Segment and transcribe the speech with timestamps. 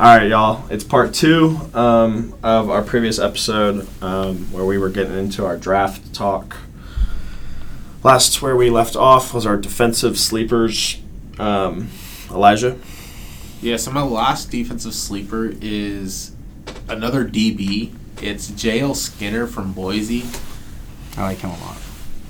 [0.00, 0.64] All right, y'all.
[0.70, 5.58] It's part two um, of our previous episode um, where we were getting into our
[5.58, 6.56] draft talk.
[8.02, 10.96] Last where we left off was our defensive sleepers.
[11.38, 11.90] Um,
[12.30, 12.78] Elijah.
[13.60, 16.34] Yeah, so my last defensive sleeper is
[16.88, 17.92] another DB.
[18.22, 20.24] It's JL Skinner from Boise.
[21.18, 21.76] I like him a lot.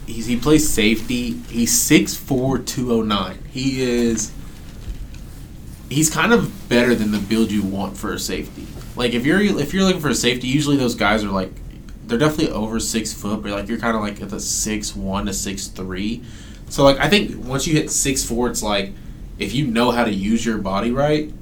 [0.06, 1.34] He's, he plays safety.
[1.48, 3.38] He's 6'4", 209.
[3.52, 4.32] He is.
[5.90, 8.66] He's kind of better than the build you want for a safety.
[8.96, 11.50] Like if you're if you're looking for a safety, usually those guys are like
[12.06, 15.26] they're definitely over six foot, but like you're kind of like at the six one
[15.26, 16.22] to six three.
[16.68, 18.92] So like I think once you hit six four, it's like
[19.38, 21.32] if you know how to use your body right,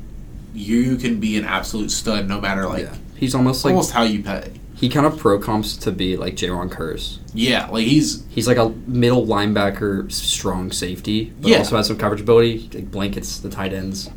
[0.55, 2.97] you can be an absolute stud no matter like yeah.
[3.17, 4.53] He's almost like almost how you pay.
[4.77, 7.19] he kind of pro comps to be like Jaron Curse.
[7.35, 11.59] Yeah, like he's He's like a middle linebacker, strong safety, but Yeah.
[11.59, 12.71] also has some coverage ability.
[12.73, 14.09] Like blankets the tight ends,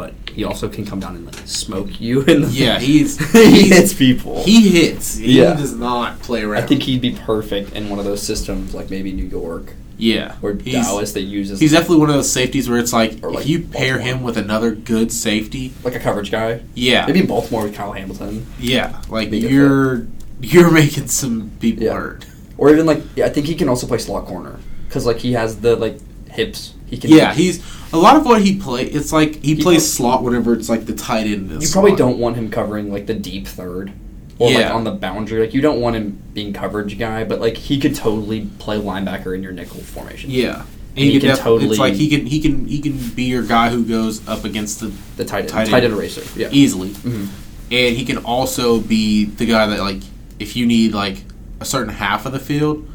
[0.00, 2.22] but he also can come down and like smoke you.
[2.22, 4.42] In the yeah he's he hits people.
[4.44, 5.16] He hits.
[5.16, 5.54] He Yeah.
[5.54, 6.62] does not play around.
[6.62, 10.36] I think he'd be perfect in one of those systems, like maybe New York yeah.
[10.40, 13.40] or he's, Dallas that uses He's definitely one of those safeties where it's like, like
[13.40, 14.16] if you pair Baltimore.
[14.18, 16.62] him with another good safety, like a coverage guy.
[16.74, 20.06] yeah, Maybe in Baltimore with Kyle Hamilton, yeah, like Make you're
[20.40, 21.94] you're making some people Yeah.
[21.94, 22.24] hurt.
[22.56, 25.32] or even like yeah, I think he can also play slot corner because like he
[25.34, 25.98] has the like
[26.30, 26.72] hips.
[26.90, 27.10] He can.
[27.10, 28.84] Yeah, he's a lot of what he play.
[28.84, 31.50] It's like he, He plays does- slot whenever it's like the tight end.
[31.52, 31.98] is You probably slot.
[31.98, 33.92] don't want him covering like the deep third
[34.38, 35.40] or like on the boundary.
[35.40, 39.34] Like you don't want him being coverage guy, but like he could totally play linebacker
[39.34, 40.30] in your nickel formation.
[40.30, 40.66] Yeah, and
[40.98, 41.70] He he, can can totally.
[41.70, 44.80] It's like he can he can he can be your guy who goes up against
[44.80, 45.92] the The tight end, Tight tight, end.
[45.92, 46.22] end racer.
[46.38, 46.48] Yeah.
[46.50, 47.28] easily, Mhm.
[47.70, 50.00] and he can also be the guy that like
[50.40, 51.22] if you need like
[51.60, 52.86] a certain half of the field.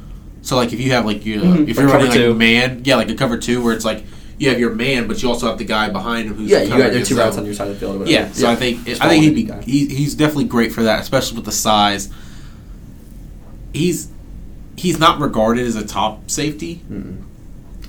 [0.46, 1.68] So like if you have like you Mhm.
[1.68, 2.34] if you're running like two.
[2.36, 4.04] man, yeah, like a cover two where it's like
[4.38, 6.70] you have your man, but you also have the guy behind him who's Yeah, you
[6.70, 8.08] got there his two routes on your side of the field.
[8.08, 11.38] Yeah, so I think I think he'd be he, he's definitely great for that, especially
[11.38, 12.10] with the size.
[13.74, 14.10] He's
[14.76, 17.18] he's not regarded as a top safety, Mm-mm.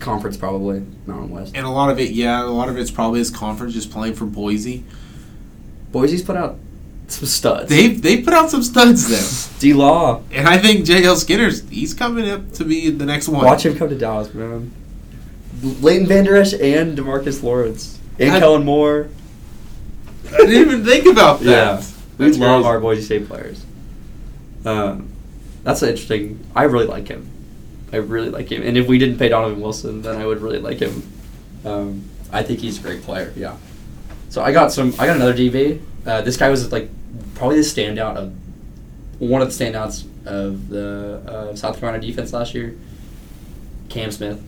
[0.00, 1.52] conference probably Mountain West.
[1.54, 4.14] and a lot of it, yeah, a lot of it's probably his conference just playing
[4.14, 4.82] for Boise.
[5.92, 6.58] Boise's put out
[7.08, 7.68] some studs.
[7.70, 10.22] They they put out some studs there, D Law.
[10.32, 13.44] and I think JL Skinner's he's coming up to be the next one.
[13.44, 14.72] Watch him come to Dallas, man.
[15.62, 19.08] Leighton Vander Esch and Demarcus Lawrence and I- Kellen Moore.
[20.32, 21.46] I didn't even think about that.
[21.80, 21.82] Yeah,
[22.18, 22.68] we That's love crazy.
[22.68, 23.64] our Boise State players.
[24.64, 25.08] Um,
[25.62, 26.40] that's interesting.
[26.54, 27.30] I really like him.
[27.92, 28.62] I really like him.
[28.62, 31.02] And if we didn't pay Donovan Wilson, then I would really like him.
[31.64, 32.02] Um,
[32.32, 33.32] I think he's a great player.
[33.36, 33.56] Yeah.
[34.28, 34.92] So I got some.
[34.98, 35.80] I got another DB.
[36.06, 36.88] Uh, this guy was like
[37.34, 38.32] probably the standout of
[39.18, 42.76] one of the standouts of the uh, South Carolina defense last year.
[43.88, 44.42] Cam Smith,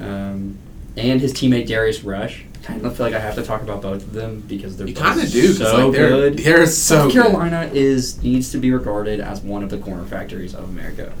[0.00, 0.58] um,
[0.96, 2.44] and his teammate Darius Rush.
[2.62, 4.94] Kind of feel like I have to talk about both of them because they're You
[4.94, 6.38] kind of do so like they're good.
[6.38, 7.22] they're so South good.
[7.22, 11.12] Carolina is needs to be regarded as one of the corner factories of America.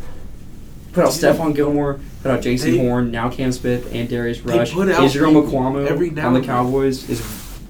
[0.92, 1.10] Put out.
[1.12, 4.70] Stephon Gilmore, put out Jaycee They- Horn, now Cam Smith and Darius Rush.
[4.74, 6.40] Israel Mukuamu on the.
[6.40, 7.22] Cowboys is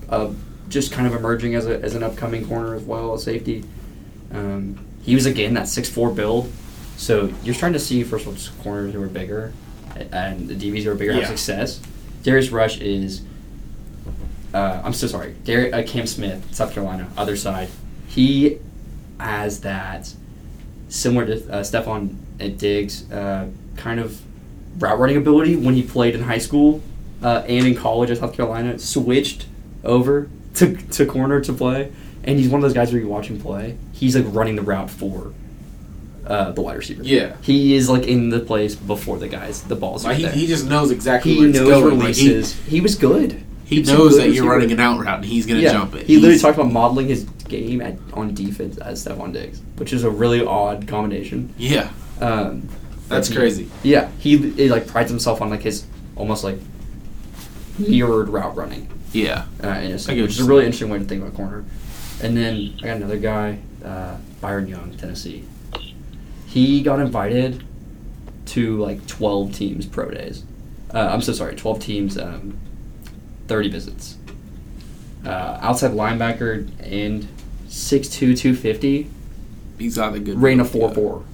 [0.08, 0.30] uh,
[0.68, 3.64] just kind of emerging as, a, as an upcoming corner as well as safety.
[4.32, 6.50] Um, he was again that six four build,
[6.96, 9.52] so you're starting to see first of all just corners who are bigger
[10.12, 11.20] and the DBs who are bigger Yeah.
[11.20, 11.80] have success.
[12.22, 13.22] Darius Rush is.
[14.52, 15.34] Uh, I'm so sorry.
[15.44, 17.68] Dar- uh, Cam Smith, South Carolina, other side.
[18.08, 18.58] He
[19.20, 20.12] has that
[20.88, 22.16] similar to uh, Stefon
[22.58, 24.20] Diggs uh, kind of
[24.78, 26.82] route running ability when he played in high school
[27.22, 28.78] uh, and in college at South Carolina.
[28.78, 29.46] Switched
[29.84, 31.92] over to, to corner to play,
[32.24, 33.76] and he's one of those guys where you watch him play.
[33.92, 35.32] He's like running the route for
[36.26, 37.02] uh, the wide receiver.
[37.04, 37.36] Yeah.
[37.42, 39.62] he is like in the place before the guys.
[39.62, 40.32] The balls Like are he, there.
[40.32, 41.98] he just knows exactly He knows going.
[42.00, 42.54] Like, he- releases.
[42.64, 43.44] he, was good.
[43.64, 45.72] he, He's knows good that you're running an out route and he's gonna yeah.
[45.72, 46.06] jump it.
[46.06, 49.92] He literally He's- talked about modeling his game at, on defense as Stefon Diggs, which
[49.92, 51.54] is a really odd combination.
[51.56, 52.68] Yeah, Um,
[53.08, 53.70] that's he- crazy.
[53.84, 55.86] Yeah, he, he like prides himself on like his
[56.16, 56.58] almost like
[57.78, 58.88] mirrored route running.
[59.16, 61.34] Yeah, uh, in a I sense, which is a really interesting way to think about
[61.34, 61.64] corner.
[62.22, 65.44] And then I got another guy, uh, Byron Young, Tennessee.
[66.46, 67.64] He got invited
[68.46, 70.44] to like twelve teams pro days.
[70.92, 72.58] Uh, I'm so sorry, twelve teams, um,
[73.48, 74.18] thirty visits.
[75.24, 77.26] Uh, outside linebacker and
[77.68, 79.10] 6'2", 250,
[79.76, 80.40] he's a good.
[80.40, 81.24] ran of four four.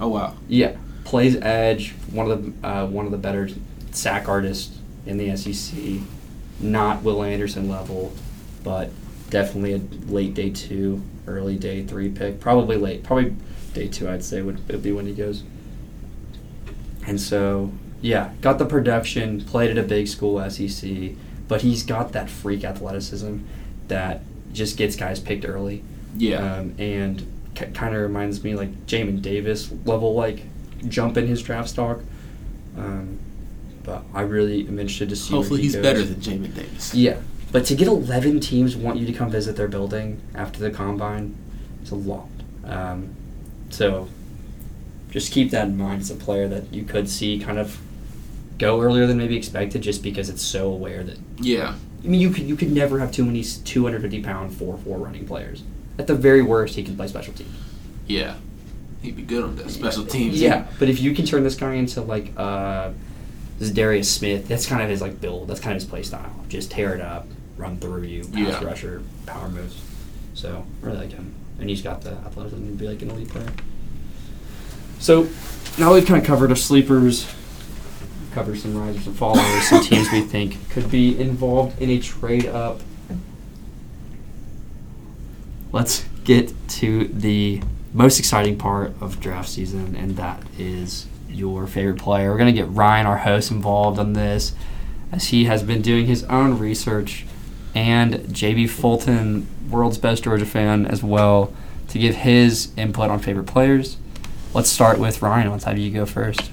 [0.00, 0.34] Oh wow.
[0.48, 1.92] Yeah, plays edge.
[2.10, 3.48] One of the uh, one of the better
[3.92, 6.00] sack artists in the SEC.
[6.60, 8.12] Not Will Anderson level,
[8.64, 8.90] but
[9.30, 12.40] definitely a late day two, early day three pick.
[12.40, 13.36] Probably late, probably
[13.74, 14.08] day two.
[14.08, 15.42] I'd say would, would be when he goes.
[17.06, 19.42] And so, yeah, got the production.
[19.44, 21.12] Played at a big school, SEC,
[21.46, 23.38] but he's got that freak athleticism
[23.88, 24.22] that
[24.52, 25.82] just gets guys picked early.
[26.16, 26.56] Yeah.
[26.56, 30.42] Um, and k- kind of reminds me like Jamin Davis level like
[30.88, 32.00] jump in his draft stock.
[32.76, 33.18] Um,
[33.84, 35.32] but I really am interested to see.
[35.34, 35.82] Hopefully he he's goes.
[35.82, 36.94] better than Jamin Davis.
[36.94, 37.18] Yeah,
[37.52, 41.36] but to get eleven teams want you to come visit their building after the combine,
[41.82, 42.28] it's a lot.
[42.64, 43.14] Um,
[43.70, 44.08] so
[45.10, 47.78] just keep that in mind as a player that you could see kind of
[48.58, 51.74] go earlier than maybe expected, just because it's so aware that Yeah.
[52.04, 55.26] I mean, you could you could never have too many 250 pound four four running
[55.26, 55.62] players.
[55.98, 57.50] At the very worst, he can play special teams.
[58.06, 58.34] Yeah.
[59.02, 60.40] He'd be good on that special teams.
[60.40, 62.90] Yeah, but if you can turn this guy into like uh,
[63.58, 65.48] this Darius Smith, that's kind of his like build.
[65.48, 66.32] That's kind of his play style.
[66.48, 67.26] Just tear it up,
[67.56, 68.64] run through you, pass Yeah.
[68.64, 69.80] rusher, power moves.
[70.34, 73.28] So I really like him, and he's got the athleticism to be like an elite
[73.28, 73.50] player.
[75.00, 75.28] So
[75.78, 77.26] now we've kind of covered our sleepers,
[78.32, 82.46] covered some risers and fallers, some teams we think could be involved in a trade
[82.46, 82.80] up.
[85.72, 87.62] Let's get to the
[87.92, 92.30] most exciting part of draft season, and that is your favorite player.
[92.30, 94.54] We're going to get Ryan, our host, involved on this
[95.12, 97.24] as he has been doing his own research,
[97.74, 101.52] and JB Fulton, world's best Georgia fan, as well,
[101.88, 103.96] to give his input on favorite players.
[104.54, 105.50] Let's start with Ryan.
[105.50, 106.50] Let's have you go first.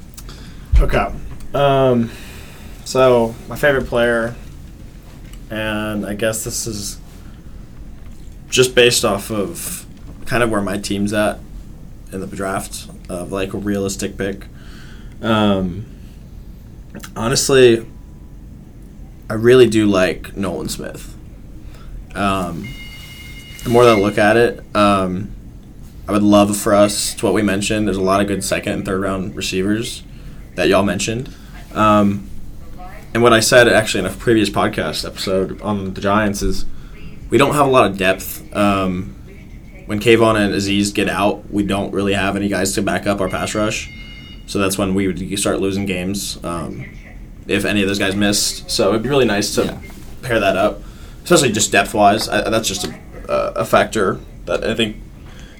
[0.79, 1.13] Okay.
[1.53, 2.11] Um,
[2.83, 4.35] so my favorite player,
[5.49, 6.99] and I guess this is
[8.49, 9.85] just based off of
[10.25, 11.39] kind of where my team's at
[12.11, 14.45] in the draft of like a realistic pick.
[15.21, 15.85] Um,
[17.15, 17.85] honestly,
[19.29, 21.15] I really do like Nolan Smith.
[22.13, 22.67] Um,
[23.63, 25.31] the more that I look at it, um,
[26.07, 27.87] I would love for us to what we mentioned.
[27.87, 30.03] There's a lot of good second and third round receivers
[30.53, 31.33] that y'all mentioned.
[31.73, 32.29] Um,
[33.13, 36.65] and what I said actually in a previous podcast episode on the Giants is
[37.29, 38.53] we don't have a lot of depth.
[38.55, 39.15] Um,
[39.87, 43.19] when Kayvon and Azeez get out, we don't really have any guys to back up
[43.21, 43.91] our pass rush.
[44.47, 46.85] So that's when we would start losing games um,
[47.47, 48.69] if any of those guys missed.
[48.69, 49.77] So it'd be really nice to Yeah.
[50.21, 50.81] pair that up,
[51.23, 52.27] especially just depth wise.
[52.27, 52.93] That's just a,
[53.29, 54.97] a factor that I think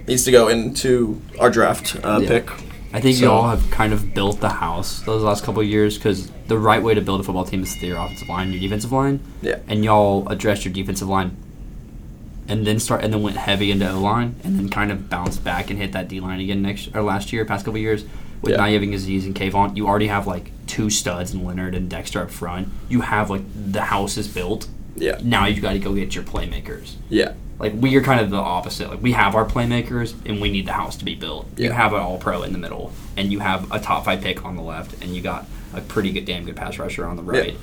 [0.07, 2.27] needs to go into our draft uh, Yeah.
[2.27, 2.49] pick.
[2.93, 5.97] I think So- y'all have kind of built the house those last couple of years
[5.97, 8.61] because the right way to build a football team is through your offensive line, your
[8.61, 9.57] defensive line, Yeah.
[9.67, 11.35] and y'all addressed your defensive line,
[12.47, 15.43] and then start and then went heavy into O line, and then kind of bounced
[15.43, 18.05] back and hit that D line again next or last year, past couple of years.
[18.45, 18.65] With Yeah.
[18.67, 22.21] you having Azeez and Kayvon, you already have like two studs in Leonard and Dexter
[22.21, 22.69] up front.
[22.89, 24.67] You have like the house is built.
[24.95, 25.19] Yeah.
[25.23, 26.93] Now you've got to go get your playmakers.
[27.09, 27.33] Yeah.
[27.59, 28.89] Like we are kind of the opposite.
[28.89, 31.47] Like we have our playmakers, and we need the house to be built.
[31.57, 34.43] You have an All Pro in the middle, and you have a top five pick
[34.45, 37.23] on the left, and you got a pretty good, damn good pass rusher on the
[37.23, 37.55] right.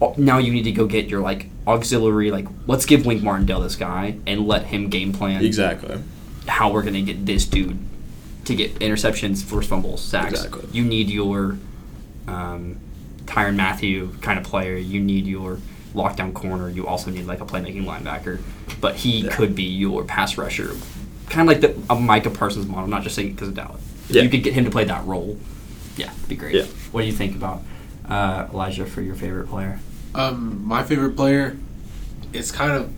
[0.00, 2.30] Oh, Now you need to go get your like auxiliary.
[2.32, 5.98] Like let's give Wink Martindale this guy and let him game plan Exactly.
[6.48, 7.78] how we're gonna get this dude
[8.44, 10.34] to get interceptions, forced fumbles, sacks.
[10.44, 10.68] Exactly.
[10.72, 11.58] You need your
[12.28, 12.78] um,
[13.24, 14.76] Tyrann Mathieu kind of player.
[14.76, 15.58] You need your
[15.94, 16.68] lockdown corner.
[16.68, 18.40] You also need like a playmaking linebacker.
[18.80, 19.30] But he Yeah.
[19.30, 20.72] could be your pass rusher,
[21.30, 22.86] kind of like the a Micah Parsons model.
[22.88, 23.80] Not just saying because of Dallas.
[24.08, 24.22] If Yeah.
[24.22, 25.38] You could get him to play that role.
[25.96, 26.54] Yeah, it'd be great.
[26.54, 26.64] Yeah.
[26.92, 27.62] What do you think about
[28.08, 29.80] uh, Elijah for your favorite player?
[30.14, 31.56] Um, my favorite player,
[32.32, 32.90] it's kind of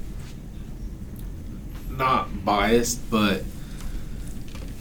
[1.90, 3.44] not biased, but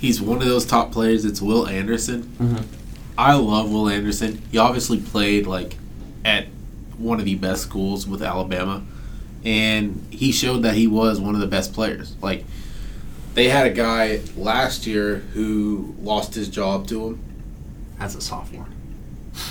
[0.06, 1.26] he's one of those top players.
[1.26, 2.24] It's Will Anderson.
[2.40, 2.64] Mm-hmm.
[3.18, 4.42] I love Will Anderson.
[4.52, 5.78] He obviously played like
[6.24, 6.46] at
[6.98, 8.84] one of the best schools with Alabama,
[9.44, 12.16] and he showed that he was one of the best players.
[12.22, 12.46] Like
[13.34, 17.20] they had a guy last year who lost his job to him.
[18.00, 18.68] As a sophomore,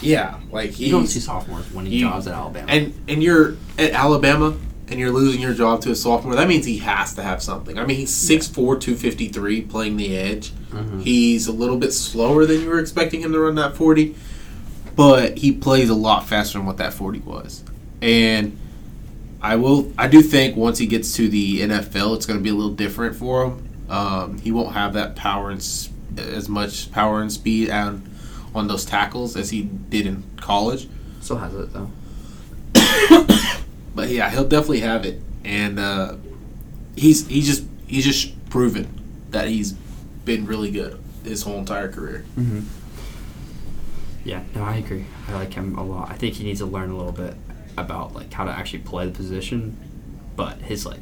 [0.03, 2.67] Yeah, like he you don't see sophomores winning you- jobs at Alabama.
[2.71, 4.55] and and you're at Alabama
[4.89, 6.35] and you're losing your job to a sophomore.
[6.35, 7.79] That means he has to have something.
[7.79, 10.53] I mean, he's 6'4", 253, playing the edge.
[10.71, 11.03] Mhm.
[11.03, 14.15] He's a little bit slower than you were expecting him to run that forty,
[14.97, 17.63] but he plays a lot faster than what that forty was.
[18.03, 18.59] And
[19.41, 22.51] I will, I do think once he gets to the NFL, it's going to be
[22.51, 23.69] a little different for him.
[23.91, 28.03] Um, he won't have that power and s- as much power and speed on
[28.55, 30.89] on those tackles as he did in college.
[31.21, 31.91] Still has it though.
[33.95, 36.17] But yeah, he'll definitely have it, and uh,
[36.97, 38.89] he's he's just he's just proven
[39.31, 39.73] that he's
[40.25, 42.25] been really good his whole entire career.
[42.37, 42.61] Mm-hmm.
[44.25, 45.05] Yeah, no, I agree.
[45.29, 46.11] I like him a lot.
[46.11, 47.35] I think he needs to learn a little bit
[47.77, 49.77] about like how to actually play the position,
[50.37, 51.01] but his like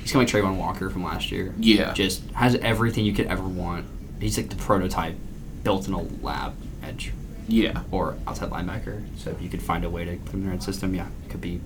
[0.00, 1.54] he's coming Travon Walker from last year.
[1.58, 3.86] Yeah, Just has everything you could ever want.
[4.20, 5.16] He's like the prototype
[5.64, 7.12] built in a lab edge
[7.48, 9.04] yeah, or outside linebacker.
[9.18, 11.08] So if you could find a way to put him in the right system, yeah,
[11.24, 11.60] it could be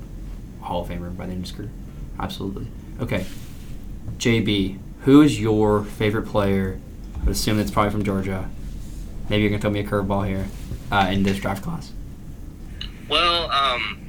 [0.61, 1.71] Hall of Famer by the end of his career.
[2.19, 2.67] absolutely.
[3.01, 3.27] Okay,
[4.19, 6.81] JB, who is your favorite player?
[7.17, 8.49] I would assume that's probably from Georgia.
[9.29, 10.47] Maybe you're gonna throw me a curveball here
[10.91, 11.93] uh, in this draft class.
[13.09, 14.07] Well, um,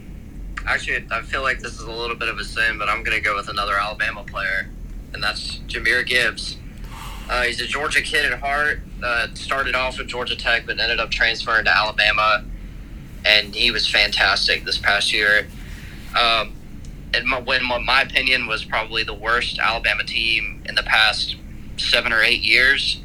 [0.66, 3.18] actually, I feel like this is a little bit of a sin, but I'm going
[3.18, 4.70] to go with another Alabama player,
[5.14, 6.58] and that's Jahmyr Gibbs.
[7.30, 8.80] Uh, he's a Georgia kid at heart.
[9.04, 12.44] Uh, started off at Georgia Tech, but ended up transferring to Alabama,
[13.26, 15.48] and he was fantastic this past year.
[16.20, 16.54] Um,
[17.14, 21.36] and my, when my, my opinion was probably the worst Alabama team in the past
[21.78, 23.02] seven or eight years,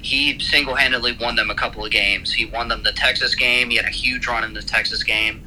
[0.00, 2.32] he single-handedly won them a couple of games.
[2.32, 3.70] He won them the Texas game.
[3.70, 5.44] He had a huge run in the Texas game.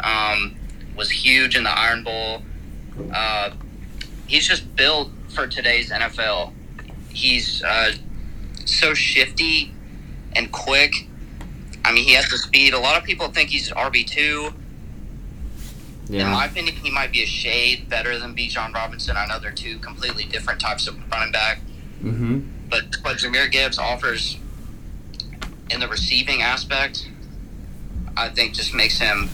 [0.00, 0.56] Um,
[0.96, 2.42] was huge in the Iron Bowl.
[3.12, 3.50] Uh,
[4.26, 6.52] he's just built for today's NFL.
[7.12, 7.92] He's uh,
[8.64, 9.72] so shifty
[10.34, 10.92] and quick.
[11.84, 12.74] I mean, he has the speed.
[12.74, 14.52] A lot of people think he's RB two.
[16.08, 19.16] In my opinion, he might be a shade better than Bijan Robinson.
[19.16, 21.60] I know they're two completely different types of running back,
[22.02, 22.40] Mm-hmm.
[22.68, 24.36] but what Jahmyr Gibbs offers
[25.70, 27.08] in the receiving aspect,
[28.16, 29.30] I think just makes him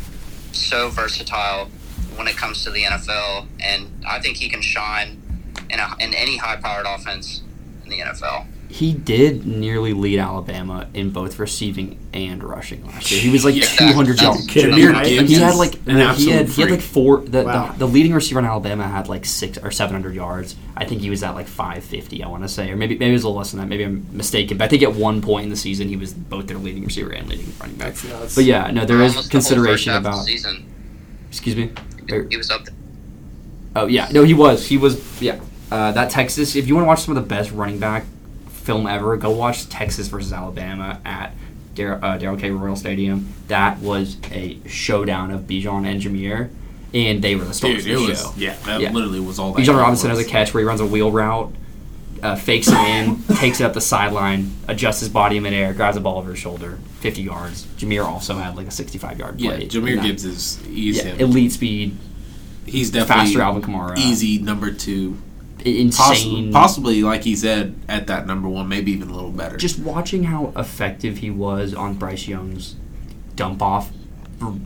[0.52, 1.70] so versatile
[2.16, 5.22] when it comes to the NFL, and I think he can shine
[5.70, 7.42] in, a, in any high-powered offense
[7.92, 8.46] in the NFL.
[8.70, 13.18] He did nearly lead Alabama in both receiving and rushing last year.
[13.22, 14.46] He was like Yeah, 200 that's- yards.
[14.46, 14.74] kidding.
[14.74, 17.20] Jahmyr I- Gibbs he had like he had absolute he had like four.
[17.22, 17.72] The, Wow.
[17.72, 20.54] the the leading receiver in Alabama had like six or 700 yards.
[20.76, 22.22] I think he was at like 550.
[22.22, 23.68] I want to say, or maybe maybe it was a little less than that.
[23.68, 24.58] Maybe I'm mistaken.
[24.58, 27.10] But I think at one point in the season he was both their leading receiver
[27.10, 27.94] and leading running back.
[27.94, 28.34] That's nuts.
[28.34, 30.24] But yeah, no, there is Almost the whole consideration first half of the about.
[30.26, 30.66] season.
[31.30, 31.70] Excuse me.
[32.30, 32.74] He was up there.
[33.76, 34.66] Oh yeah, no, he was.
[34.66, 35.00] He was.
[35.22, 35.38] Yeah,
[35.70, 36.56] uh, that Texas.
[36.56, 38.04] If you want to watch some of the best running back
[38.48, 41.34] film ever, go watch Texas versus Alabama at
[41.74, 42.50] Dar- uh, Darrell K.
[42.50, 43.32] Royal Stadium.
[43.48, 46.50] That was a showdown of Bijan and Jahmyr,
[46.94, 48.32] and they were the stars Dude, of it the was show.
[48.36, 48.56] yeah.
[48.66, 48.92] That Yeah.
[48.92, 49.62] literally was all that.
[49.62, 50.18] Bijan Robinson was.
[50.18, 51.54] has a catch where he runs a wheel route,
[52.22, 55.94] uh, fakes it in, takes it up the sideline, adjusts his body in midair, grabs
[55.96, 57.64] the ball over his shoulder, 50 yards.
[57.78, 59.66] Jahmyr also had like a 65 yard Yeah, play.
[59.68, 60.04] Jahmyr in that.
[60.06, 61.96] Gibbs is he's Yeah, elite speed,
[62.66, 63.96] He's definitely faster Alvin Kamara.
[63.96, 65.16] easy number two.
[65.64, 65.90] Insane.
[65.90, 69.56] Possibly, possibly, like he said, at that number one, maybe even a little better.
[69.56, 72.76] just watching how effective he was on Bryce Young's
[73.34, 73.90] dump off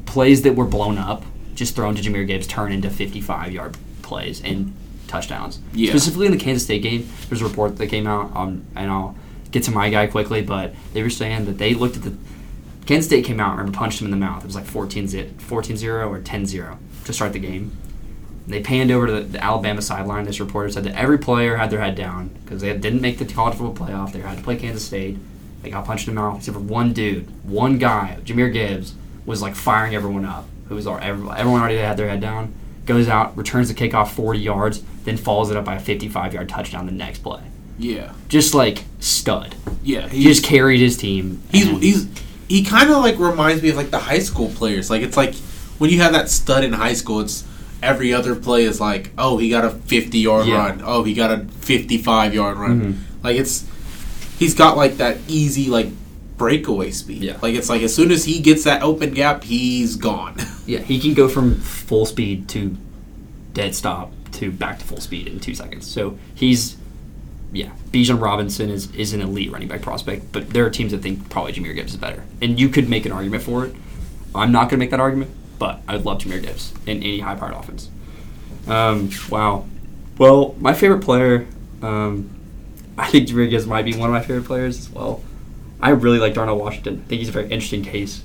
[0.06, 4.42] plays that were blown up, just thrown to Jahmyr Gibbs, turn into 55 yard plays
[4.42, 4.74] and
[5.08, 5.60] touchdowns.
[5.72, 5.90] Yeah.
[5.90, 9.16] Specifically in the Kansas State game, there's a report that came out, um, and I'll
[9.50, 12.14] get to my guy quickly, but they were saying that they looked at the.
[12.86, 14.42] Kansas State came out, remember, punched him in the mouth.
[14.42, 17.76] It was like 14 0 or 10 0 to start the game.
[18.46, 20.24] They panned over to the, the Alabama sideline.
[20.24, 23.24] This reporter said that every player had their head down because they didn't make the
[23.24, 24.12] college football playoff.
[24.12, 25.16] They had to play Kansas State.
[25.62, 28.94] They got punched in the mouth, except for one dude, one guy, Jahmyr Gibbs,
[29.24, 30.46] was like firing everyone up.
[30.68, 32.52] Who was all, everyone, already had their head down.
[32.84, 36.48] Goes out, returns the kickoff 40 yards, then follows it up by a 55 yard
[36.48, 37.42] touchdown the next play.
[37.78, 39.54] yeah, Just like stud.
[39.84, 40.08] yeah.
[40.08, 41.42] He just carried his team.
[41.52, 42.08] He's he's
[42.48, 44.90] he kind of like reminds me of like the high school players.
[44.90, 45.34] Like it's like
[45.78, 47.46] when you have that stud in high school, it's
[47.82, 50.56] every other play is like, oh, he got a fifty yard Yeah.
[50.68, 50.82] run.
[50.84, 52.80] Oh, he got a fifty five yard run.
[52.80, 53.24] Mhm.
[53.24, 53.66] Like it's
[54.38, 55.88] he's got like that easy like
[56.36, 57.22] breakaway speed.
[57.22, 57.38] Yeah.
[57.42, 60.36] Like it's like as soon as he gets that open gap, he's gone.
[60.64, 62.76] Yeah, he can go from full speed to
[63.52, 65.90] dead stop to back to full speed in two seconds.
[65.90, 66.76] So he's,
[67.52, 71.02] yeah, Bijan Robinson is, is an elite running back prospect, but there are teams that
[71.02, 72.22] think probably Jahmyr Gibbs is better.
[72.40, 73.74] And you could make an argument for it.
[74.36, 77.20] I'm not going to make that argument, but I would love Jahmyr Gibbs in any
[77.20, 77.88] high powered offense.
[78.66, 79.64] Um, wow.
[80.18, 81.46] Well, my favorite player,
[81.82, 82.30] um,
[82.98, 85.22] I think Jahmyr Gibbs might be one of my favorite players as well.
[85.80, 87.04] I really like Darnell Washington.
[87.04, 88.24] I think he's a very interesting case.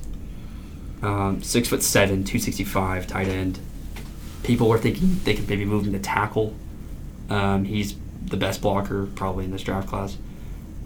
[1.03, 3.59] Um, six foot seven, two sixty five, tight end.
[4.41, 6.55] People were thinking they could maybe move him to tackle.
[7.29, 7.93] Um, he's
[8.25, 10.17] the best blocker probably in this draft class.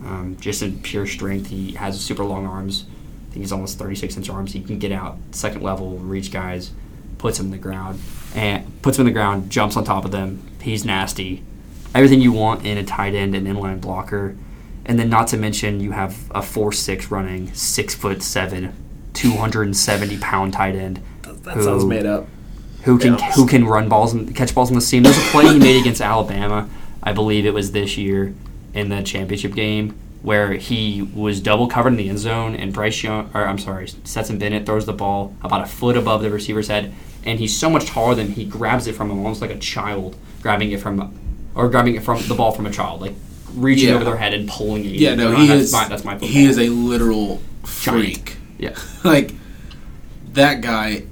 [0.03, 2.87] Um, just in pure strength, he has super long arms.
[3.31, 4.51] I think he's almost 36 inch arms.
[4.51, 6.71] He can get out second level, reach guys,
[7.17, 7.99] puts him in the ground,
[8.35, 10.45] and puts him in the ground, jumps on top of them.
[10.61, 11.41] He's nasty.
[11.95, 14.35] Everything you want in a tight end and inline blocker.
[14.85, 18.73] And then, not to mention, you have a four six running, six foot seven,
[19.13, 20.99] 270 pound tight end
[21.43, 22.27] That Who- sounds made up.
[22.83, 23.31] who can Yeah.
[23.31, 25.03] who can run balls and catch balls on the seam.
[25.03, 26.67] There's a play he made against Alabama,
[27.01, 28.33] I believe it was this year
[28.73, 33.01] in the championship game, where he was double covered in the end zone, and Bryce
[33.03, 36.67] Young, or I'm sorry, Stetson Bennett throws the ball about a foot above the receiver's
[36.67, 36.93] head,
[37.25, 40.15] and he's so much taller than he grabs it from him almost like a child
[40.41, 41.17] grabbing it from,
[41.55, 43.13] or grabbing it from the ball from a child, like
[43.55, 43.95] reaching Yeah.
[43.95, 44.91] over their head and pulling it.
[44.93, 45.71] Yeah, no, he that's is.
[45.73, 47.67] My, that's my he is a literal Giant.
[47.67, 48.37] freak.
[48.59, 48.75] Yeah.
[49.03, 49.33] like
[50.33, 51.03] that guy.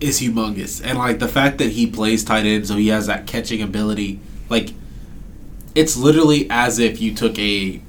[0.00, 3.26] is humongous, and like the fact that he plays tight end, so he has that
[3.26, 4.18] catching ability.
[4.48, 4.70] Like,
[5.74, 7.80] it's literally as if you took a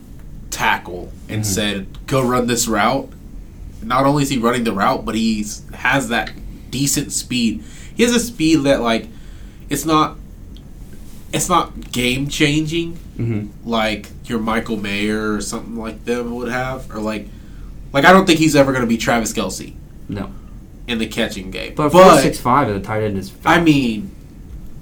[0.51, 3.10] tackle and said, "Go run this route."
[3.81, 6.31] Not only is he running the route, but he's has that
[6.70, 7.63] decent speed.
[7.96, 9.08] He has a speed that like
[9.70, 10.17] it's not
[11.34, 13.70] it's not game changing Mm-hmm.
[13.70, 17.27] like your Michael Mayer or something like them would have, or like
[17.93, 19.74] like I don't think he's ever going to be Travis Kelce
[20.10, 20.31] No,
[20.88, 21.75] in the catching game.
[21.75, 23.29] but four six five and the tight end is.
[23.29, 23.46] Fast.
[23.46, 24.10] I mean,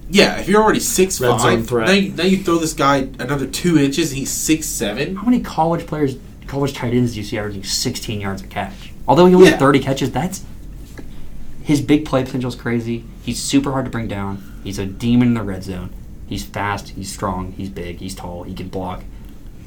[0.09, 1.87] yeah, if you're already six Red zone five, threat.
[1.87, 5.15] now you, now you throw this guy another two inches, and he's six seven.
[5.15, 8.91] how many college players, college tight ends do you see averaging sixteen yards a catch?
[9.07, 9.51] Although he only Yeah.
[9.51, 10.43] had thirty catches, that's
[11.63, 13.03] his big play potential is crazy.
[13.23, 14.59] He's super hard to bring down.
[14.63, 15.91] He's a demon in the red zone.
[16.27, 16.89] He's fast.
[16.89, 17.51] He's strong.
[17.53, 17.97] He's big.
[17.97, 18.43] He's tall.
[18.43, 19.03] He can block.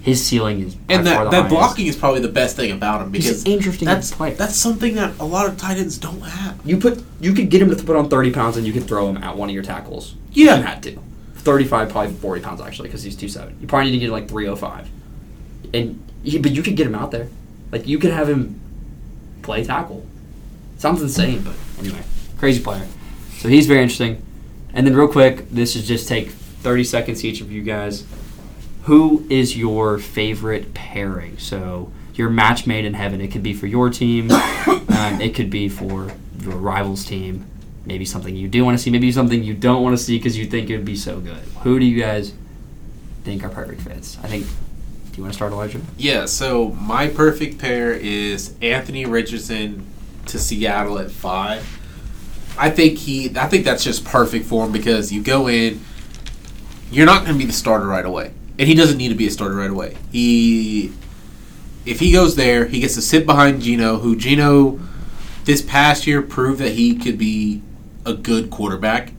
[0.03, 1.49] His ceiling is And far that, that highest.
[1.55, 4.35] blocking is probably the best thing about him He's because interesting that's to play.
[4.35, 6.59] that's something that a lot of tight ends don't have.
[6.65, 9.09] You put you could get him to put on thirty pounds and you could throw
[9.09, 10.15] him at one of your tackles.
[10.33, 10.57] Yeah.
[10.57, 10.99] you had to.
[11.37, 13.57] Thirty five, probably forty pounds actually, because he's two seven.
[13.61, 14.89] You probably need to get like three oh five,
[15.73, 17.29] and he, but you could get him out there.
[17.71, 18.61] Like you could have him
[19.43, 20.05] play tackle.
[20.79, 22.03] Sounds insane, but anyway,
[22.39, 22.87] crazy player.
[23.39, 24.21] So he's very interesting.
[24.75, 28.05] And then real quick, this is just take thirty seconds each of you guys.
[28.85, 31.39] Who is your favorite pairing?
[31.39, 33.21] So your match made in heaven.
[33.21, 34.31] It could be for your team.
[34.67, 37.47] um, it could be for your rival's team.
[37.85, 38.91] Maybe something you do want to see.
[38.91, 41.43] Maybe something you don't want to see because you think it would be so good.
[41.63, 42.33] Who do you guys
[43.25, 44.19] think are perfect fits?
[44.23, 44.47] I think.
[44.47, 45.81] Do you want to start, Elijah?
[45.99, 49.87] Yeah, so my perfect pair is Anthony Richardson
[50.27, 51.79] to Seattle at five.
[52.59, 55.81] I think he I think that's just perfect for him because you go in,
[56.91, 58.33] you're not gonna be the starter right away.
[58.63, 59.97] And he doesn't need to be a starter right away.
[60.13, 60.93] He
[61.85, 64.79] if he goes there, he gets to sit behind Geno, who Geno
[65.47, 67.61] this past year proved that he could be
[68.07, 69.15] a good quarterback.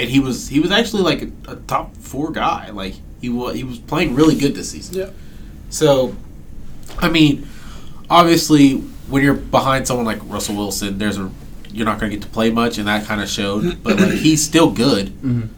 [0.00, 2.70] And he was he was actually like a, a top four guy.
[2.70, 4.96] Like he was he was playing really good this season.
[4.96, 5.10] Yeah.
[5.68, 6.16] So,
[6.98, 7.46] I mean,
[8.10, 11.30] obviously, when you're behind someone like Russell Wilson, there's a
[11.70, 13.80] you're not going to get to play much, and that kind of showed.
[13.84, 15.10] But like, he's still good.
[15.22, 15.50] Mhm.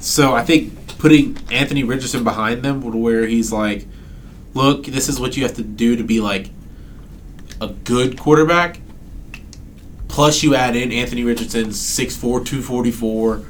[0.00, 3.88] So I think putting Anthony Richardson behind them, where he's like,
[4.54, 6.50] "Look, this is what you have to do to be like
[7.60, 8.80] a good quarterback."
[10.06, 13.42] Plus, you add in Anthony Richardson, 6'4", 244,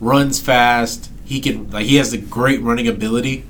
[0.00, 1.10] runs fast.
[1.24, 3.44] He can like he has a great running ability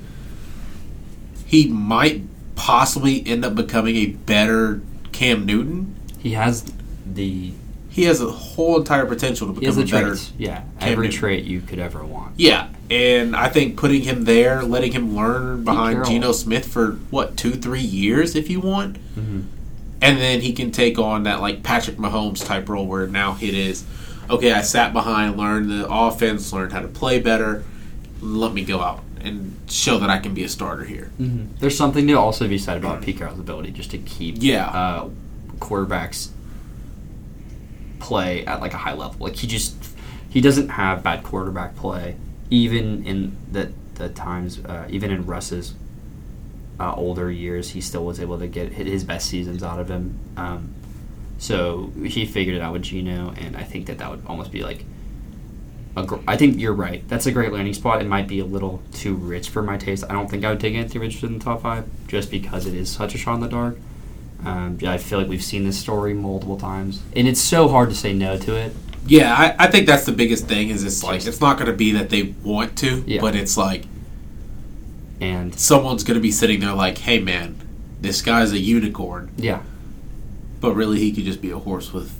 [1.53, 2.23] he might
[2.55, 4.81] possibly end up becoming a better
[5.11, 5.95] Cam Newton.
[6.17, 6.73] He has
[7.05, 7.53] the
[7.93, 10.07] He has a whole entire potential to become a better.
[10.09, 10.31] traits.
[10.37, 11.19] Yeah, every Newton.
[11.19, 12.33] trait you could ever want.
[12.37, 16.03] Yeah, and I think putting him there, letting him learn behind.
[16.05, 19.43] Geno Smith for what two, three years, if you want, Mhm.
[20.01, 23.53] and then he can take on that like Patrick Mahomes type role where now it
[23.53, 23.83] is,
[24.27, 27.63] okay, I sat behind, learned the offense, learned how to play better.
[28.21, 31.11] Let me go out and show that I can be a starter here.
[31.17, 34.65] hmm There's something to also be said about Pete Carroll's ability just to keep Yeah.
[34.67, 35.09] uh,
[35.59, 36.29] quarterbacks
[38.03, 39.15] play at like a high level.
[39.19, 39.73] Like he just
[40.29, 42.17] he doesn't have bad quarterback play,
[42.49, 45.73] even in the the times, uh, even in Russ's
[46.79, 50.19] uh, older years, he still was able to get his best seasons out of him.
[50.35, 50.73] Um,
[51.37, 54.63] so he figured it out with Geno, and I think that that would almost be
[54.63, 54.85] like.
[55.95, 57.07] A gr- I think you're right.
[57.07, 58.01] That's a great landing spot.
[58.01, 60.03] It might be a little too rich for my taste.
[60.09, 62.73] I don't think I would take Anthony Richardson in the top five just because it
[62.73, 63.77] is such a shot in the dark.
[64.45, 67.89] Um, yeah, I feel like we've seen this story multiple times, and it's so hard
[67.89, 68.75] to say no to it.
[69.07, 70.69] Yeah, I, I think that's the biggest thing.
[70.69, 73.21] Is it's like it's not going to be that they want to, Yeah.
[73.21, 73.85] but it's like
[75.21, 77.55] And someone's going to be sitting there like, "Hey, man,
[78.01, 79.61] this guy's a unicorn," yeah,
[80.59, 82.11] but really he could just be a horse with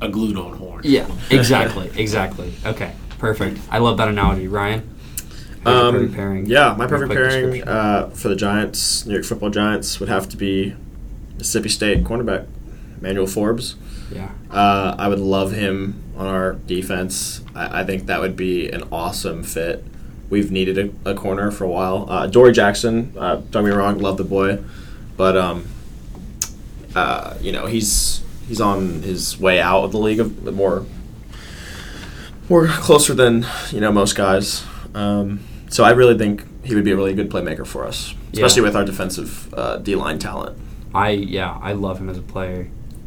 [0.00, 0.80] a glued-on horn.
[0.84, 2.52] yeah, exactly, exactly.
[2.64, 3.58] Okay, perfect.
[3.70, 4.88] I love that analogy, Ryan.
[5.66, 6.46] Um, pairing?
[6.46, 10.38] Yeah, my perfect pairing uh, for the Giants, New York Football Giants, would have to
[10.38, 10.74] be
[11.40, 12.46] Mississippi State cornerback
[13.00, 13.74] Emmanuel Forbes.
[14.14, 17.40] yeah, Uh, I would love him on our defense.
[17.54, 19.82] I, I think that would be an awesome fit.
[20.28, 20.76] We've needed
[21.06, 22.06] a, a corner for a while.
[22.10, 24.58] Uh, Dory Jackson, uh, don't get me wrong, love the boy,
[25.16, 25.64] but um,
[26.94, 30.84] uh, you know he's he's on his way out of the league, of more
[32.48, 34.62] more closer than you know most guys.
[34.94, 38.60] Um, so I really think he would be a really good playmaker for us, especially
[38.62, 38.68] Yeah.
[38.68, 40.56] with our defensive uh, D line talent.
[40.94, 42.64] I yeah, I love him as a player.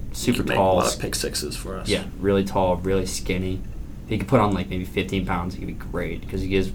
[0.10, 1.90] He Super could make tall, a lot of pick sixes for us.
[1.90, 3.62] Yeah, really tall, really skinny.
[4.06, 6.48] If he could put on like maybe 15 pounds, he could be great because he
[6.48, 6.72] gives.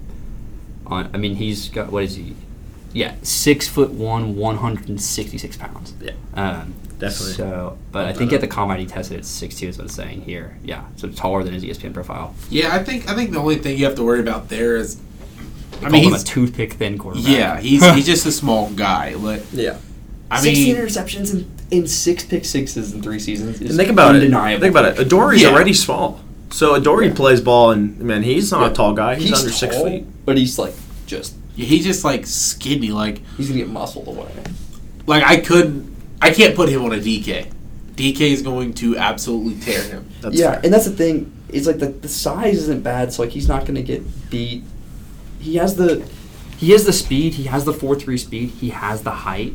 [0.86, 2.34] On, I mean, he's got what is he?
[2.94, 5.92] yeah, six foot one, one hundred and sixty six pounds.
[6.00, 6.12] Yeah.
[6.34, 7.34] Um, Definitely.
[7.34, 9.94] So, but I think at the combine he tested at six two is what it's
[9.94, 10.58] saying here.
[10.64, 12.34] Yeah, so taller than his ESPN profile.
[12.50, 14.98] Yeah, I think I think the only thing you have to worry about there is,
[15.82, 17.28] I I mean, mean, him a toothpick thin quarterback.
[17.30, 19.14] yeah, he's he's just a small guy.
[19.14, 19.76] Like, yeah.
[20.30, 23.60] I Sixteen mean, interceptions in, in six pick sixes in three seasons.
[23.60, 24.58] Is think about undeniable.
[24.58, 24.60] it.
[24.60, 25.06] Think about it.
[25.06, 25.48] Adoree's Yeah.
[25.50, 26.20] already small.
[26.50, 27.14] So Adori Yeah.
[27.14, 28.70] plays ball, and man, he's not Yeah.
[28.70, 29.14] a tall guy.
[29.16, 30.04] He's, He's under six feet.
[30.26, 30.74] but he's like
[31.06, 32.90] just he's just like skinny.
[32.90, 34.28] Like, he's gonna get muscled away.
[35.06, 37.46] like I couldn't, I can't put him on a DK.
[37.96, 40.06] DK is going to absolutely tear him.
[40.20, 40.60] That's yeah, fair.
[40.64, 41.32] and that's the thing.
[41.48, 44.62] It's like the, the size isn't bad, so like he's not gonna get beat.
[45.40, 46.02] He has the
[46.58, 47.34] he has the speed.
[47.34, 48.50] He has the four three speed.
[48.60, 49.54] He has the height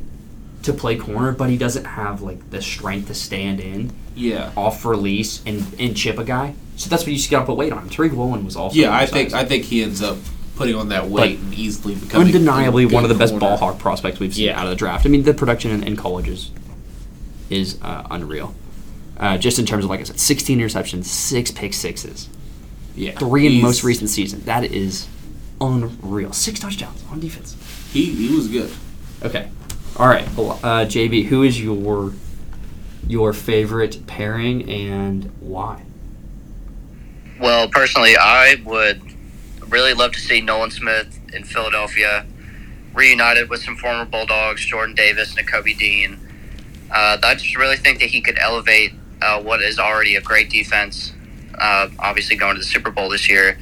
[0.64, 4.86] to play corner, but he doesn't have like the strength to stand in Yeah, off
[4.86, 6.56] release and and chip a guy.
[6.76, 7.90] So that's what you just gotta put weight on.
[7.90, 8.96] Tariq Woolen was also yeah.
[8.96, 10.18] I think I think he ends up
[10.56, 13.80] putting on that weight and easily becoming undeniably good one of the best ball hawk
[13.80, 14.60] prospects we've seen Yeah.
[14.60, 15.06] out of the draft.
[15.06, 16.52] I mean, the production in, in college is,
[17.50, 18.54] is uh, unreal.
[19.18, 22.30] Uh, just in terms of, like I said, 16 interceptions, six pick sixes,
[22.96, 24.42] Yeah, three in he's- most recent season.
[24.46, 25.08] That is
[25.62, 26.34] unreal.
[26.34, 27.56] Six touchdowns on defense.
[27.92, 28.72] He he was good.
[29.24, 29.50] Okay.
[29.98, 30.26] All right.
[30.26, 32.14] Uh, JB, who is your
[33.08, 35.84] your favorite pairing and why?
[37.40, 39.02] Well, personally, I would
[39.68, 42.26] really love to see Nolan Smith in Philadelphia
[42.94, 46.20] reunited with some former Bulldogs, Jordan Davis and Kobe Dean.
[46.90, 50.50] Uh, I just really think that he could elevate uh, what is already a great
[50.50, 51.14] defense.
[51.56, 53.60] Uh, obviously, going to the Super Bowl this year.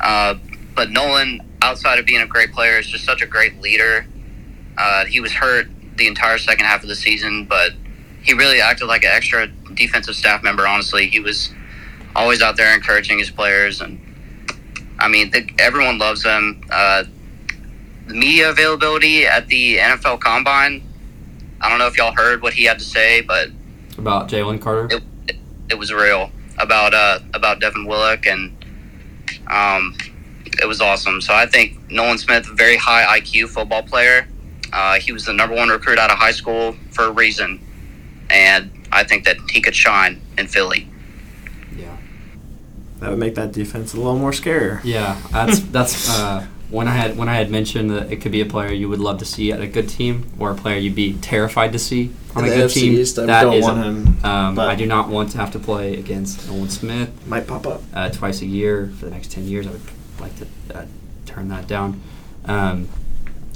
[0.00, 0.34] Uh,
[0.74, 4.06] but Nolan, outside of being a great player, is just such a great leader.
[4.76, 7.72] Uh, he was hurt the entire second half of the season, but
[8.22, 10.66] he really acted like an extra defensive staff member.
[10.66, 11.52] Honestly, he was
[12.14, 14.00] always out there encouraging his players, and
[14.98, 16.62] I mean, the, everyone loves him.
[16.70, 17.04] Uh,
[18.06, 20.82] the media availability at the NFL Combine.
[21.60, 23.48] I don't know if y'all heard what he had to say, but
[23.98, 24.88] About Jalen Carter?
[25.28, 25.36] it,
[25.70, 28.56] it was real about uh, about Devin Willock, and
[29.48, 29.96] um,
[30.60, 31.20] it was awesome.
[31.20, 34.28] So I think Nolan Smith, very high IQ football player.
[34.72, 37.60] Uh, he was the number one recruit out of high school for a reason,
[38.30, 40.88] and I think that he could shine in Philly.
[41.76, 41.96] Yeah.
[43.00, 44.80] That would make that defense a little more scarier.
[44.84, 48.40] Yeah, that's that's uh, when I had when I had mentioned that it could be
[48.40, 50.94] a player you would love to see at a good team, or a player you'd
[50.94, 52.92] be terrified to see on In a good AFC team.
[52.94, 54.24] East, I that don't is- want him.
[54.24, 57.82] Um, I do not want to have to play against Nolan Smith Might pop up.
[57.92, 59.66] uh, twice a year for the next ten years.
[59.66, 59.80] I would
[60.20, 60.86] like to uh,
[61.26, 62.00] turn that down.
[62.46, 62.88] Um,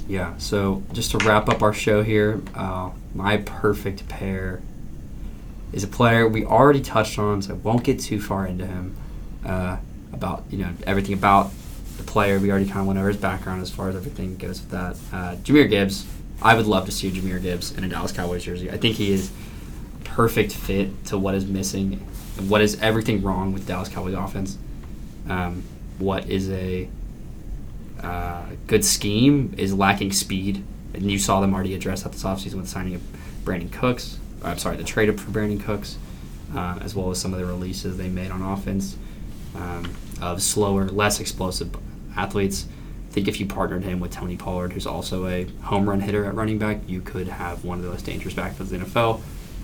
[0.07, 0.37] yeah.
[0.37, 4.61] So just to wrap up our show here, uh, my perfect pair
[5.73, 8.95] is a player we already touched on, so I won't get too far into him.
[9.45, 9.77] Uh,
[10.13, 11.51] about you know everything about
[11.97, 12.39] the player.
[12.39, 14.95] We already kind of went over his background as far as everything goes with that.
[15.11, 16.05] Uh, Jahmyr Gibbs.
[16.41, 18.69] I would love to see Jahmyr Gibbs in a Dallas Cowboys jersey.
[18.69, 19.31] I think he is
[20.03, 21.93] perfect fit to what is missing,
[22.47, 24.57] what is everything wrong with Dallas Cowboys offense.
[25.27, 25.63] Um,
[25.97, 26.87] what is a
[28.01, 32.55] uh, good scheme is lacking speed, and you saw them already address that this offseason
[32.55, 33.01] with signing of
[33.43, 34.19] Brandin Cooks.
[34.43, 35.97] I'm sorry, the trade up for Brandin Cooks,
[36.55, 38.97] uh, as well as some of the releases they made on offense
[39.55, 41.75] um, of slower, less explosive
[42.15, 42.65] athletes.
[43.09, 46.25] I think if you partnered him with Tony Pollard, who's also a home run hitter
[46.25, 49.21] at running back, you could have one of the most dangerous backfields in the NFL.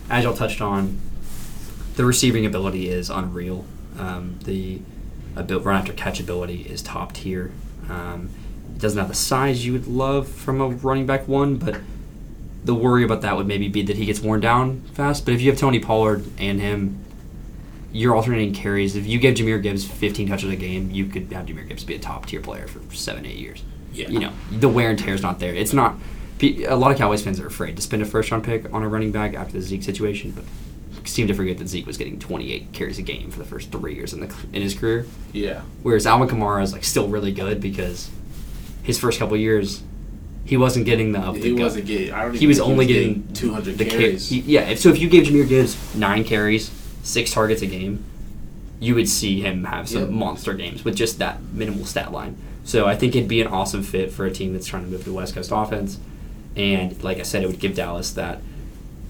[0.10, 1.00] As y'all touched on,
[1.96, 3.66] the receiving ability is unreal.
[4.00, 4.82] Um, the
[5.36, 7.52] run after catch ability is top tier.
[7.90, 8.30] Um,
[8.76, 11.80] it doesn't have the size you would love from a running back one, but
[12.64, 15.26] the worry about that would maybe be that he gets worn down fast.
[15.26, 17.04] But if you have Tony Pollard and him,
[17.92, 18.96] you're alternating carries.
[18.96, 21.96] If you give Jahmyr Gibbs 15 touches a game, you could have Jahmyr Gibbs be
[21.96, 23.64] a top tier player for seven, eight years.
[23.92, 24.10] Yeah.
[24.10, 25.54] You know, the wear and tear is not there.
[25.54, 25.96] It's not.
[26.42, 28.88] A lot of Cowboys fans are afraid to spend a first round pick on a
[28.90, 30.44] running back after the Zeke situation, but
[31.06, 33.96] seem to forget that Zeke was getting 28 carries a game for the first three
[33.96, 35.06] years in the in his career.
[35.32, 35.62] Yeah.
[35.82, 38.10] Whereas Alvin Kamara is like still really good because
[38.84, 39.82] his first couple years,
[40.46, 42.14] he wasn't getting the up He wasn't getting.
[42.14, 42.36] I don't.
[42.36, 44.30] He was only getting 200 the ca- carries.
[44.30, 46.70] he- yeah, if, so if you gave Jahmyr Gibbs nine carries,
[47.04, 48.04] six targets a game,
[48.80, 50.10] you would see him have some Yep.
[50.10, 52.36] monster games with just that minimal stat line.
[52.66, 55.02] So I think it'd be an awesome fit for a team that's trying to move
[55.02, 56.00] to the West Coast offense.
[56.56, 58.42] And like I said, it would give Dallas that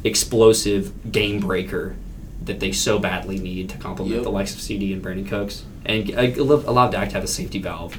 [0.04, 1.96] explosive game breaker
[2.44, 4.24] that they so badly need to complement Yep.
[4.24, 7.60] the likes of CD and Brandin Cooks, and uh, allow Dak to have a safety
[7.60, 7.98] valve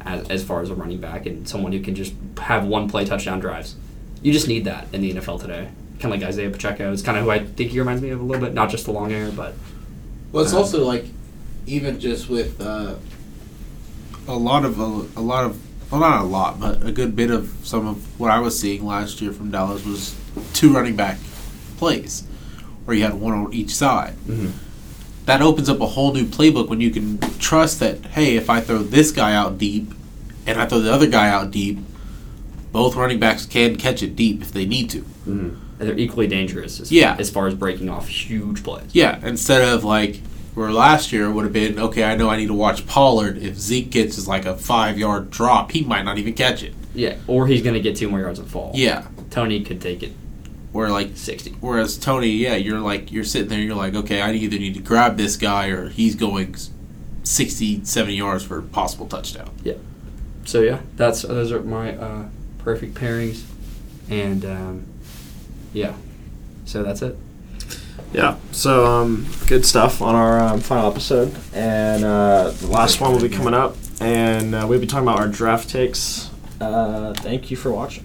[0.00, 3.04] as, as far as a running back and someone who can just have one play
[3.04, 3.76] touchdown drives.
[4.22, 5.68] You just need that in the NFL today.
[6.00, 6.92] Kind of like Isaiah Pacheco.
[6.92, 8.52] It's kind of who I think he reminds me of a little bit.
[8.52, 9.54] Not just the long hair, but
[10.32, 11.06] Well, it's Um, also like
[11.66, 12.96] even just with uh,
[14.26, 14.84] a lot of a,
[15.18, 15.60] a lot of
[15.92, 18.84] well, not a lot, but a good bit of some of what I was seeing
[18.84, 20.16] last year from Dallas was
[20.52, 21.18] two running back
[21.76, 22.24] plays,
[22.84, 24.14] where you had one on each side.
[24.28, 24.50] Mhm.
[25.26, 28.60] That opens up a whole new playbook when you can trust that, hey, if I
[28.60, 29.92] throw this guy out deep
[30.46, 31.78] and I throw the other guy out deep,
[32.72, 34.98] both running backs can catch it deep if they need to.
[35.00, 35.48] Mm-hmm.
[35.80, 36.78] And they're equally dangerous.
[36.80, 37.16] As, Yeah.
[37.18, 38.90] As far as breaking off huge plays.
[38.92, 40.20] Yeah, instead of like
[40.54, 43.38] where last year would have been, okay, I know I need to watch Pollard.
[43.38, 46.74] If Zeke gets is like a five yard drop, he might not even catch it.
[46.94, 47.16] Yeah.
[47.26, 48.72] Or he's going to get two more yards and fall.
[48.74, 50.12] Yeah, Tony could take it
[50.74, 51.52] where like 60.
[51.60, 54.80] whereas Tony, yeah, you're like you're sitting there, you're like, okay, I either need to
[54.80, 56.56] grab this guy or he's going
[57.22, 59.52] 60, 70 yards for a possible touchdown.
[59.62, 59.74] Yeah.
[60.44, 62.24] So yeah, that's those are my uh,
[62.58, 63.44] perfect pairings,
[64.10, 64.86] and um,
[65.72, 65.94] yeah,
[66.64, 67.16] so that's it.
[68.12, 68.36] Yeah.
[68.50, 73.22] So um, good stuff on our um, final episode, and uh, the last one will
[73.22, 76.30] be coming up, and uh, we'll be talking about our draft takes.
[76.60, 78.04] Uh, thank you for watching.